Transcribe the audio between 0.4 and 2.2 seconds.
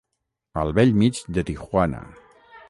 Al bell mig de Tijuana.